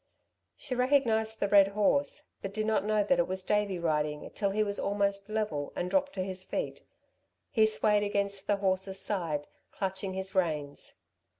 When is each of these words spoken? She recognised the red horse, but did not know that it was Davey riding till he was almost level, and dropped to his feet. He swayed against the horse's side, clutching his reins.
She 0.57 0.73
recognised 0.73 1.39
the 1.39 1.47
red 1.47 1.67
horse, 1.67 2.29
but 2.41 2.55
did 2.55 2.65
not 2.65 2.83
know 2.85 3.03
that 3.03 3.19
it 3.19 3.27
was 3.27 3.43
Davey 3.43 3.77
riding 3.77 4.31
till 4.31 4.49
he 4.49 4.63
was 4.63 4.79
almost 4.79 5.29
level, 5.29 5.71
and 5.75 5.91
dropped 5.91 6.13
to 6.13 6.23
his 6.23 6.43
feet. 6.43 6.81
He 7.51 7.67
swayed 7.67 8.01
against 8.01 8.47
the 8.47 8.55
horse's 8.55 8.97
side, 8.99 9.45
clutching 9.71 10.15
his 10.15 10.33
reins. 10.33 10.95